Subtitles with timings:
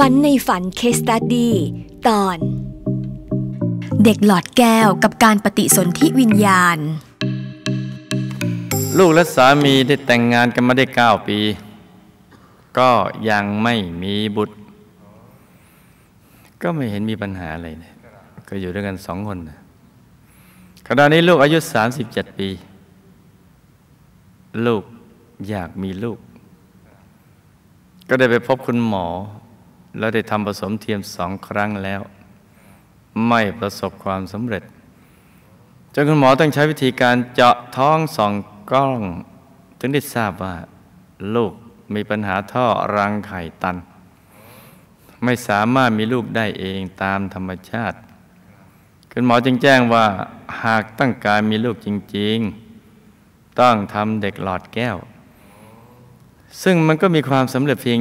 [0.00, 1.50] ฝันในฝันเคสตัดดี
[2.08, 2.38] ตอน
[4.04, 6.78] เด็กหลอดแก้วกับการปฏิสนธิวิญญาณ
[8.98, 11.38] ลูกและสามีได้แต่งงานกันมาได้เก้าปี
[12.78, 12.90] ก็
[13.30, 14.56] ยังไม่มีบุตร
[16.62, 17.92] ก็ไม่เห็นมีปัญหาอะไรเลย
[18.48, 19.58] ก็อยู่ด้วยกันสองคนนะ
[20.88, 22.48] ขณะนี้ลูกอายุสามสิบเจ็ดปี
[24.66, 24.82] ลูก
[25.48, 26.18] อยากมีลูก
[28.08, 29.06] ก็ได้ไปพบคุณหมอ
[29.98, 32.00] แล้วได้ทำผสมเทียมสองครั้งแล้ว
[33.28, 34.62] ไม่ประสบความสำเร็จ
[35.94, 38.34] จนคุณหมอต้องใช้วิธีการเจาะท้องส่อง
[38.70, 39.00] กล้อง
[39.78, 40.54] ถึงได้ทราบว่า
[41.34, 41.52] ลูก
[41.94, 42.66] มีปัญหาท่อ
[42.96, 43.76] รังไข่ตัน
[45.24, 47.96] ไม่สามารถมีลูกได้เองตามธรรมชาติ
[49.12, 50.06] คุณหมอจึงแจ้งว่า
[50.64, 52.38] หากต้องการมีลูกจริง
[52.98, 54.96] ๆ ต้องทำเด็กหลอดแก้ว
[56.62, 58.00] ซึ่งมันก็มีความสำเร็จเพียง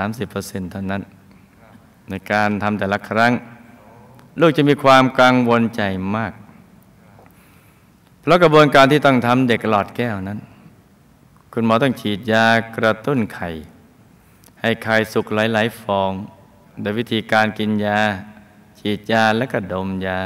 [0.00, 1.02] 20-30%เท่านั้น
[2.08, 3.32] ในการทำแต่ละครั้ง
[4.40, 5.82] ลูกจะมีความกังวลใจ
[6.16, 6.32] มาก
[8.20, 10.38] เพราะกระบวนการที่ต้องทำเด็กหลอดแก้วนั้น
[11.52, 13.48] คุณหมอต้องฉีดยากระตุ้นไข่
[14.60, 16.10] ให้ไข่สุกหลาย ๆ ฟอง
[16.80, 18.00] โดยวิธีการกินยา
[18.80, 20.18] ฉีดยาและก็ดมยา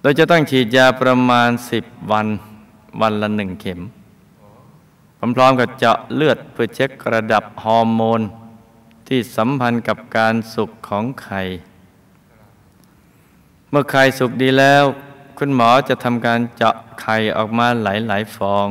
[0.00, 2.26] โดยจะต้องฉีดยาประมาณ 10 วัน
[3.00, 3.80] วันละหนึ่งเข็ม
[5.36, 8.20] พร้อมๆกับเจาะเลือดเพื่อเช็คระดับฮอร์โมน
[9.08, 11.42] ที่สัมพันธ์กับการสุกของไข่
[13.70, 14.84] เมื่อไข่สุกดีแล้ว
[15.38, 18.66] คุณหมอจะทำการเจาะไข่ออกมาหลายๆฟอง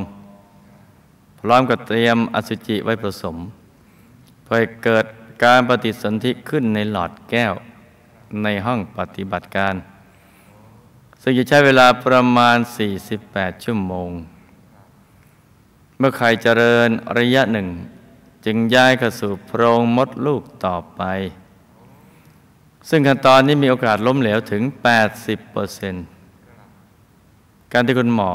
[1.40, 3.38] พร้อมกับเตรียมอสุจิไว้ผสม
[4.44, 5.06] เพื่อเกิด
[5.44, 7.54] การปฏิสนธิขึ้นในหลอดแก้ว
[8.44, 9.76] ในห้องปฏิบัติการ
[11.22, 12.58] ซึ่งจะใช้เวลาประมาณ
[13.12, 14.12] 48 ชั่วโมง
[16.02, 17.68] เมื่อไข่เจริญระยะหนึ่ง
[18.46, 21.02] จึงย้ายเข้าสู่โพรงมดลูกต่อไป
[22.90, 24.64] ซึ่งขั้นตอนนี้มีโอกาสล้มเหลวถึง
[25.98, 28.34] 80%การที่คุณหมอ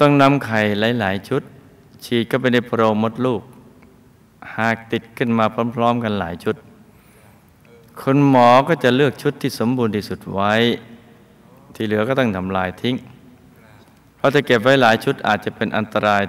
[0.00, 0.60] ต้องนำไข่
[1.00, 1.42] หลาย ๆ ชุด
[2.04, 3.42] ฉีดเข้าไปในโพรงมดลูก
[4.56, 6.56] หากติดขึ้นมาพร้อม ๆ กันหลายชุด
[8.00, 10.54] คุณหมอก็จะเลือกชุดที่สมบูรณ์ที่สุดไว้
[11.74, 12.96] ที่เหลือก็ต้องทำลายทิ้ง
[14.26, 16.22] เพราะถ้าเก็บไว้หลายชุดอาจจะเป็นอันตราย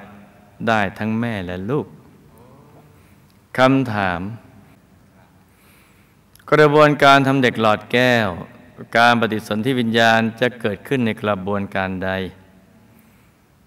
[0.68, 1.86] ได้ทั้งแม่และลูก
[3.58, 4.22] คำถาม
[6.52, 8.28] กระบวนการทำเด็กหลอดแก้ว
[8.98, 12.10] การปฏิสนธิวิญญาณจะเกิดขึ้นในกระบวนการใด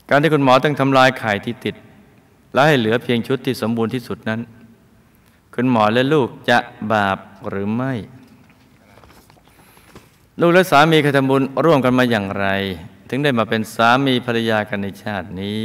[0.08, 1.74] การที่คุณหมอต้องทำลายไข่ที่ติด
[2.52, 4.40] และให้เหลือเพียงชุดที่สมบูรณ์ที่สุดนั้น
[5.54, 6.58] คุณหมอและลูกจะ
[6.92, 7.92] บาปหรือไม่
[10.40, 12.48] ลูกและสามีเคยทำบุญร่วมกันมาอย่างไร
[13.10, 15.64] ถึงได้มาเป็นสามีภรรยากันในชาตินี้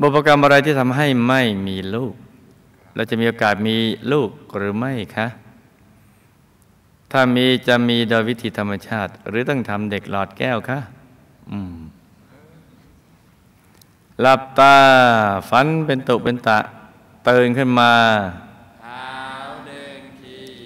[0.00, 2.14] บุพกรรมอะไรที่ทำให้ไม่มีลูก
[2.94, 3.76] และจะมีโอกาสมี
[4.12, 5.28] ลูกหรือไม่คะ
[7.12, 10.78] ถ้ามีจะมีโดยวิธีธรรมชาติ หรือต้องทำเด็กหลอดแก้วคะ
[11.50, 11.76] อืม
[14.20, 14.76] หลับตา
[15.50, 16.58] ฝันเป็นตุเป็นตะ
[17.28, 17.92] ตื่นขึ้นมา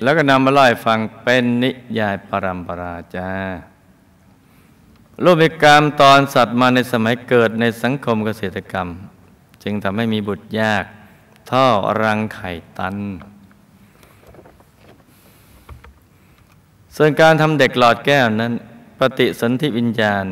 [0.03, 3.31] แล้วก็นำมาเล่าให้ฟังเป็นนิยายปรัมปราจา
[5.25, 8.89] รูปกรรมตอนสัตว์มาในสมัยเกิดในสังคมเกษตรกรรม
[9.63, 10.85] จึงทำให้มีบุตรยาก
[11.51, 11.67] ท่อ
[12.03, 12.97] รังไข่ตัน
[16.97, 18.53] ส่วนการทำเด็กหลอดแก้วนั้น
[18.99, 20.27] ปฏิสนธิวิญญาณ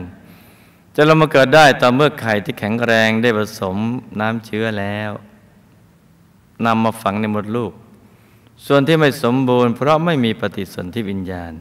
[0.97, 3.77] จะลงมาเกิดได้ต่อเมื่อไข่ที่แข็งแรงได้ผสม
[4.21, 5.11] น้ำเชื้อแล้ว
[6.67, 7.73] นำมาฝังในมดลูก
[8.67, 11.53] ส่วนที่ไม่สมบูรณ์เพราะไม่มีปฏิสนธิวิญญาณ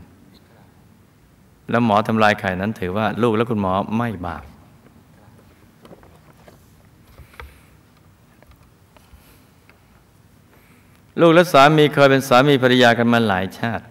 [1.69, 4.43] แล้วหมอทำลายไข่นั้นถือว่าลูกและคุณหมอไม่บาป
[11.21, 13.85] ลูกและสามีเคยเป็นสามีภรรยากันมาหลายชาติ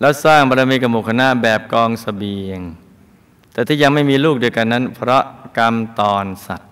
[0.00, 2.60] แล้วสร้างบารมีกับหมู่คณะแบบกองสเสบียง
[3.52, 5.22] แต่ที่ยังไม่มีลูกเด้วยกันนั้น เพราะ
[5.58, 6.70] กรรมตอนสัตว์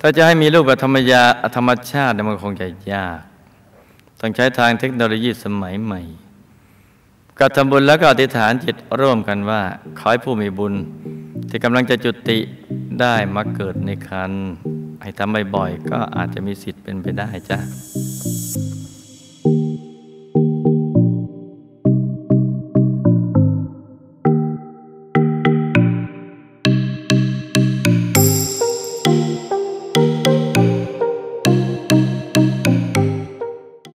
[0.00, 1.22] ถ้าจะให้มีลูกแบบธรรมยา
[1.56, 3.29] ธรรมชาติมันคงจะยาก
[4.20, 6.00] ต้องใช้ทางเทคโนโลยีสมัยใหม่
[7.38, 9.62] ก็ทำบุญแล้วก็อธิษฐานจิตร่วมกันว่า
[9.98, 10.74] ขอให้ผู้มีบุญ
[11.48, 12.38] ที่กำลังจะจุติ
[13.00, 14.32] ได้มาเกิดในคัน
[15.02, 17.58] ให้ทำบ่อยๆก็อาจจะมีสิทธิ์เป็นไปได้จ้ะ